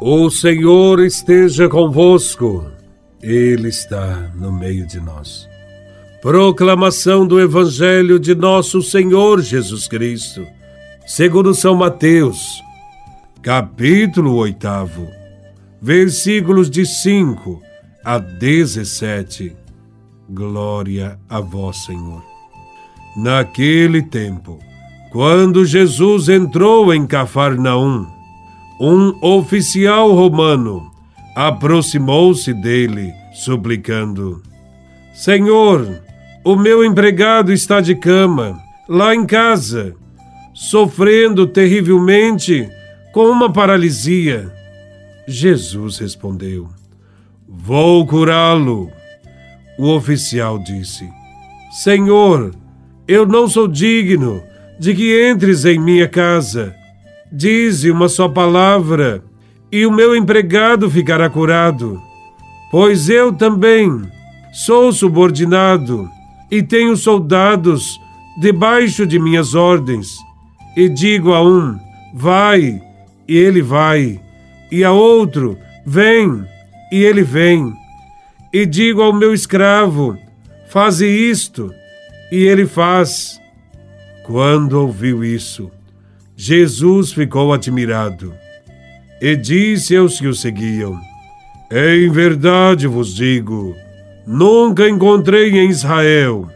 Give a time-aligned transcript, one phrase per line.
[0.00, 2.70] O Senhor esteja convosco,
[3.22, 5.48] Ele está no meio de nós.
[6.20, 10.46] Proclamação do Evangelho de Nosso Senhor Jesus Cristo,
[11.06, 12.62] segundo São Mateus,
[13.40, 14.68] capítulo 8,
[15.80, 17.62] versículos de 5
[18.04, 19.56] a 17.
[20.28, 22.22] Glória a Vós, Senhor.
[23.16, 24.58] Naquele tempo,
[25.10, 28.15] quando Jesus entrou em Cafarnaum,
[28.80, 30.90] um oficial romano
[31.34, 34.42] aproximou-se dele, suplicando:
[35.14, 36.00] Senhor,
[36.44, 38.58] o meu empregado está de cama,
[38.88, 39.94] lá em casa,
[40.54, 42.68] sofrendo terrivelmente
[43.12, 44.52] com uma paralisia.
[45.26, 46.68] Jesus respondeu:
[47.48, 48.90] Vou curá-lo.
[49.78, 51.08] O oficial disse:
[51.70, 52.54] Senhor,
[53.08, 54.42] eu não sou digno
[54.78, 56.74] de que entres em minha casa
[57.32, 59.24] Dize uma só palavra,
[59.70, 62.00] e o meu empregado ficará curado.
[62.70, 64.02] Pois eu também
[64.52, 66.08] sou subordinado
[66.50, 68.00] e tenho soldados
[68.40, 70.16] debaixo de minhas ordens.
[70.76, 71.78] E digo a um:
[72.14, 72.80] vai,
[73.26, 74.20] e ele vai,
[74.70, 76.44] e a outro: vem,
[76.92, 77.72] e ele vem.
[78.52, 80.16] E digo ao meu escravo:
[80.68, 81.72] faze isto,
[82.30, 83.40] e ele faz.
[84.24, 85.70] Quando ouviu isso,
[86.38, 88.34] Jesus ficou admirado
[89.22, 91.00] e disse aos que o seguiam:
[91.72, 93.74] Em verdade vos digo,
[94.26, 96.46] nunca encontrei em Israel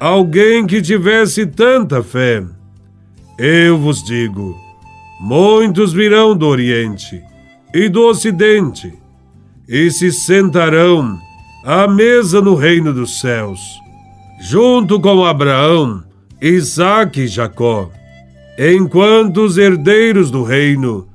[0.00, 2.42] alguém que tivesse tanta fé.
[3.38, 4.56] Eu vos digo:
[5.20, 7.22] muitos virão do Oriente
[7.74, 8.94] e do Ocidente
[9.68, 11.18] e se sentarão
[11.62, 13.60] à mesa no reino dos céus,
[14.40, 16.02] junto com Abraão,
[16.40, 17.90] Isaque e Jacó
[18.58, 21.08] enquanto os herdeiros do reino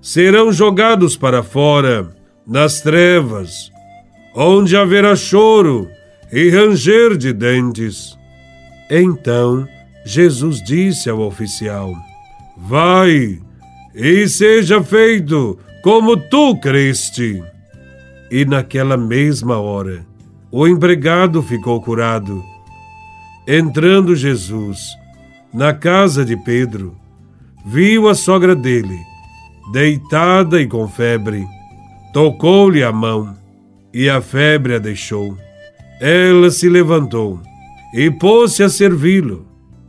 [0.00, 2.10] serão jogados para fora,
[2.46, 3.70] nas trevas,
[4.34, 5.88] onde haverá choro
[6.32, 8.16] e ranger de dentes.
[8.90, 9.66] Então
[10.04, 11.92] Jesus disse ao oficial:
[12.56, 13.38] Vai
[13.94, 17.42] e seja feito como tu creste.
[18.30, 20.06] E naquela mesma hora,
[20.50, 22.42] o empregado ficou curado.
[23.46, 24.97] Entrando Jesus,
[25.52, 26.96] na casa de Pedro,
[27.64, 28.98] viu a sogra dele,
[29.72, 31.46] deitada e com febre.
[32.12, 33.36] Tocou-lhe a mão
[33.92, 35.36] e a febre a deixou.
[36.00, 37.40] Ela se levantou
[37.94, 39.46] e pôs-se a servi-lo.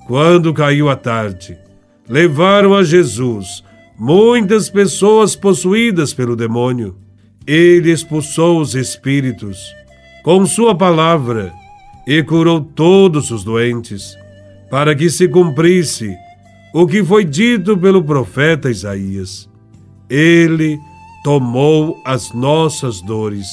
[0.08, 1.58] Quando caiu a tarde,
[2.08, 3.64] levaram a Jesus
[3.98, 6.96] muitas pessoas possuídas pelo demônio.
[7.46, 9.60] Ele expulsou os espíritos
[10.24, 11.54] com sua palavra
[12.08, 14.18] e curou todos os doentes
[14.70, 16.16] para que se cumprisse
[16.74, 19.50] o que foi dito pelo profeta Isaías.
[20.10, 20.80] Ele
[21.24, 23.48] tomou as nossas dores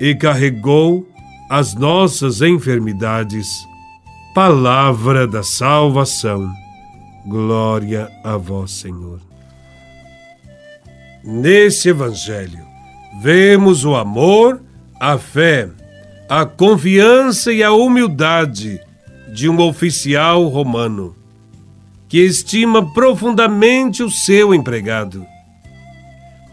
[0.00, 1.06] e carregou
[1.50, 3.48] as nossas enfermidades.
[4.34, 6.52] Palavra da salvação.
[7.26, 9.20] Glória a vós, Senhor.
[11.24, 12.64] Nesse Evangelho,
[13.20, 14.62] vemos o amor,
[15.00, 15.68] a fé,
[16.28, 18.80] a confiança e a humildade
[19.32, 21.14] de um oficial romano
[22.08, 25.26] que estima profundamente o seu empregado.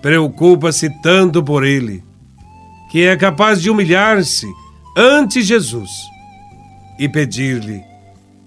[0.01, 2.03] Preocupa-se tanto por ele
[2.91, 4.47] que é capaz de humilhar-se
[4.95, 5.89] ante Jesus
[6.99, 7.81] e pedir-lhe: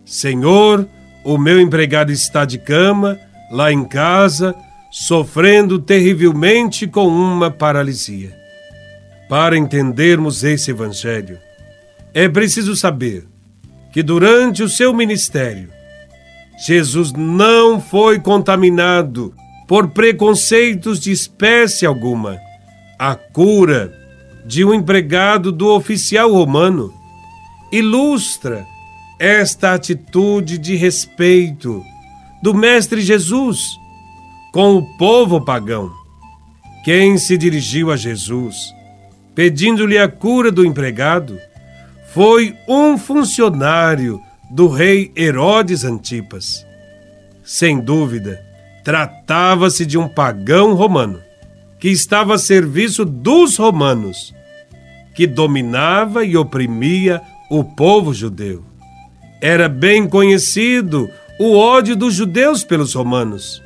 [0.04, 0.86] Senhor,
[1.24, 3.18] o meu empregado está de cama,
[3.50, 4.54] lá em casa,
[4.90, 8.36] sofrendo terrivelmente com uma paralisia.
[9.28, 11.38] Para entendermos esse evangelho,
[12.14, 13.26] é preciso saber
[13.92, 15.70] que durante o seu ministério,
[16.66, 19.34] Jesus não foi contaminado
[19.66, 22.38] por preconceitos de espécie alguma.
[22.98, 23.92] A cura
[24.44, 26.92] de um empregado do oficial romano
[27.70, 28.66] ilustra
[29.18, 31.84] esta atitude de respeito
[32.42, 33.78] do Mestre Jesus
[34.52, 35.92] com o povo pagão.
[36.84, 38.56] Quem se dirigiu a Jesus
[39.38, 41.38] pedindo-lhe a cura do empregado
[42.12, 44.20] foi um funcionário
[44.50, 46.66] do rei Herodes Antipas.
[47.44, 48.40] Sem dúvida,
[48.82, 51.20] tratava-se de um pagão romano
[51.78, 54.34] que estava a serviço dos romanos,
[55.14, 57.20] que dominava e oprimia
[57.50, 58.64] o povo judeu.
[59.40, 61.08] Era bem conhecido
[61.38, 63.62] o ódio dos judeus pelos romanos.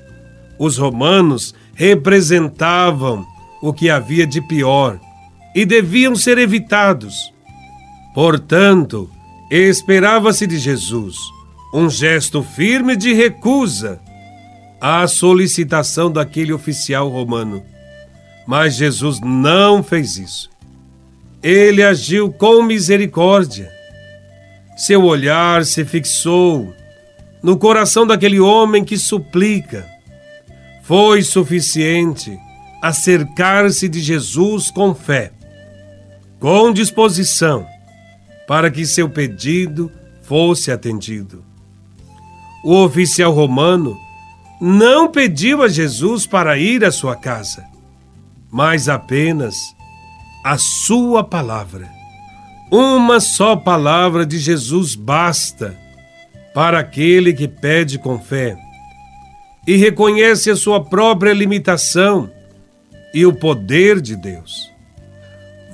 [0.59, 3.25] Os romanos representavam
[3.63, 5.01] o que havia de pior
[5.55, 7.33] e deviam ser evitados.
[8.15, 9.11] Portanto,
[9.51, 11.17] esperava-se de Jesus
[11.73, 13.99] um gesto firme de recusa
[14.81, 17.63] à solicitação daquele oficial romano.
[18.47, 20.51] Mas Jesus não fez isso.
[21.43, 23.71] Ele agiu com misericórdia.
[24.77, 26.73] Seu olhar se fixou
[27.43, 29.87] no coração daquele homem que suplica.
[30.83, 32.39] Foi suficiente
[32.83, 35.33] acercar-se de Jesus com fé,
[36.41, 37.65] com disposição,
[38.47, 39.91] para que seu pedido
[40.23, 41.45] fosse atendido.
[42.65, 43.97] O oficial romano
[44.61, 47.65] não pediu a Jesus para ir à sua casa,
[48.51, 49.57] mas apenas
[50.45, 51.91] a sua palavra.
[52.71, 55.77] Uma só palavra de Jesus basta
[56.55, 58.57] para aquele que pede com fé
[59.67, 62.31] e reconhece a sua própria limitação
[63.13, 64.71] e o poder de Deus.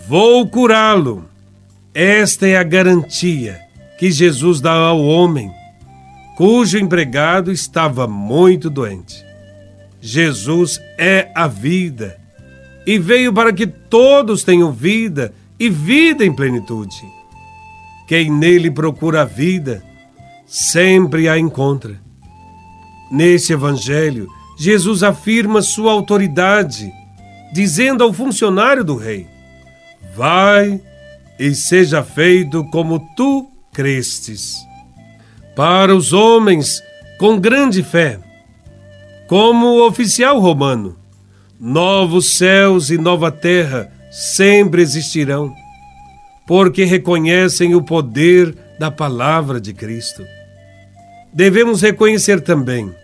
[0.06, 1.28] Vou curá-lo.
[2.00, 3.60] Esta é a garantia
[3.98, 5.50] que Jesus dá ao homem,
[6.36, 9.26] cujo empregado estava muito doente.
[10.00, 12.16] Jesus é a vida
[12.86, 17.02] e veio para que todos tenham vida e vida em plenitude.
[18.06, 19.82] Quem nele procura a vida,
[20.46, 22.00] sempre a encontra.
[23.10, 26.92] Nesse evangelho, Jesus afirma sua autoridade,
[27.52, 29.26] dizendo ao funcionário do rei:
[30.14, 30.80] Vai
[31.38, 34.56] e seja feito como tu crestes.
[35.54, 36.82] Para os homens
[37.18, 38.18] com grande fé,
[39.28, 40.96] como o oficial romano,
[41.60, 45.52] novos céus e nova terra sempre existirão,
[46.46, 50.24] porque reconhecem o poder da palavra de Cristo.
[51.32, 52.94] Devemos reconhecer também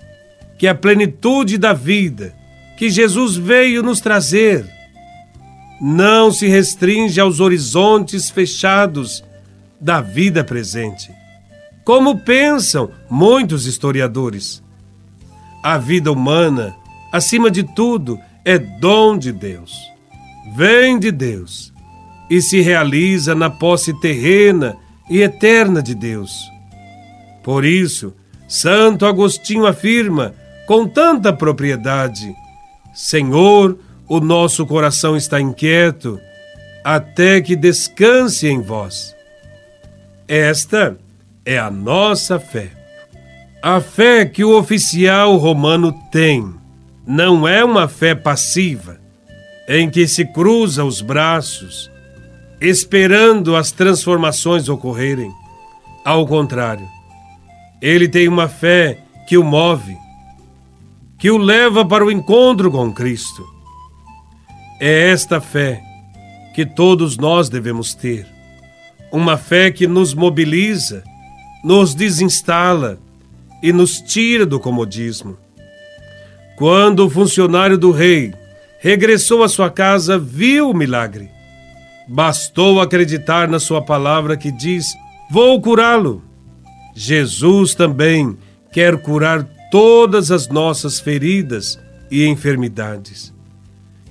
[0.56, 2.34] que a plenitude da vida
[2.76, 4.64] que Jesus veio nos trazer
[5.80, 9.24] não se restringe aos horizontes fechados
[9.80, 11.10] da vida presente,
[11.84, 14.62] como pensam muitos historiadores.
[15.62, 16.74] A vida humana,
[17.12, 19.72] acima de tudo, é dom de Deus.
[20.56, 21.72] Vem de Deus
[22.30, 24.76] e se realiza na posse terrena
[25.10, 26.50] e eterna de Deus.
[27.42, 28.14] Por isso,
[28.48, 30.34] Santo Agostinho afirma
[30.66, 32.34] com tanta propriedade:
[32.94, 33.78] Senhor,
[34.08, 36.20] o nosso coração está inquieto,
[36.84, 39.14] até que descanse em vós.
[40.28, 40.96] Esta
[41.44, 42.70] é a nossa fé.
[43.62, 46.54] A fé que o oficial romano tem
[47.06, 48.98] não é uma fé passiva,
[49.68, 51.90] em que se cruza os braços,
[52.60, 55.30] esperando as transformações ocorrerem.
[56.04, 56.86] Ao contrário,
[57.80, 59.96] ele tem uma fé que o move,
[61.18, 63.53] que o leva para o encontro com Cristo.
[64.86, 65.82] É esta fé
[66.54, 68.26] que todos nós devemos ter.
[69.10, 71.02] Uma fé que nos mobiliza,
[71.64, 72.98] nos desinstala
[73.62, 75.38] e nos tira do comodismo.
[76.58, 78.34] Quando o funcionário do rei
[78.78, 81.31] regressou à sua casa, viu o milagre.
[82.06, 84.92] Bastou acreditar na sua palavra que diz:
[85.31, 86.22] Vou curá-lo.
[86.94, 88.36] Jesus também
[88.70, 93.33] quer curar todas as nossas feridas e enfermidades.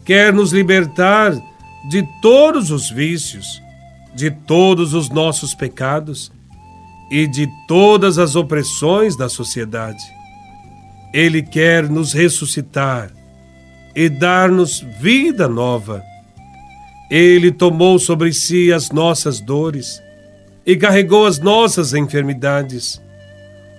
[0.05, 1.33] Quer nos libertar
[1.89, 3.61] de todos os vícios,
[4.13, 6.31] de todos os nossos pecados
[7.09, 10.03] e de todas as opressões da sociedade.
[11.13, 13.11] Ele quer nos ressuscitar
[13.95, 16.03] e dar-nos vida nova.
[17.09, 20.01] Ele tomou sobre si as nossas dores
[20.65, 23.01] e carregou as nossas enfermidades.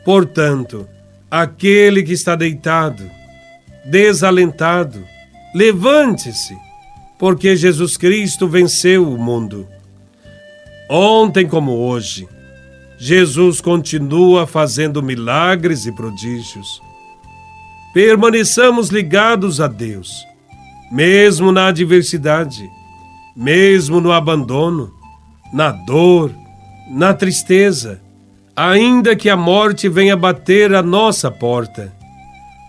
[0.05, 0.89] Portanto,
[1.31, 3.11] aquele que está deitado,
[3.85, 5.05] desalentado,
[5.55, 6.59] levante-se,
[7.17, 9.69] porque Jesus Cristo venceu o mundo.
[10.91, 12.29] Ontem como hoje,
[12.99, 16.83] Jesus continua fazendo milagres e prodígios.
[17.95, 20.27] Permaneçamos ligados a Deus,
[20.91, 22.69] mesmo na adversidade,
[23.37, 24.93] mesmo no abandono,
[25.53, 26.33] na dor,
[26.91, 28.01] na tristeza,
[28.57, 31.93] ainda que a morte venha bater a nossa porta.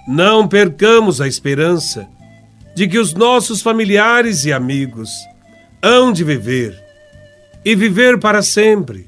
[0.08, 2.08] Não percamos a esperança
[2.76, 5.10] de que os nossos familiares e amigos
[5.82, 6.78] hão de viver
[7.64, 9.08] e viver para sempre.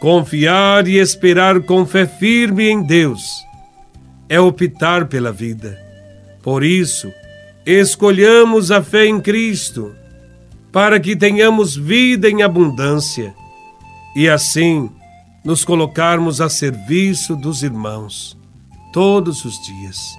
[0.00, 3.22] Confiar e esperar com fé firme em Deus
[4.28, 5.78] é optar pela vida.
[6.42, 7.12] Por isso,
[7.64, 9.94] escolhamos a fé em Cristo,
[10.70, 13.34] para que tenhamos vida em abundância
[14.14, 14.90] e assim
[15.44, 18.36] nos colocarmos a serviço dos irmãos
[18.92, 20.18] todos os dias.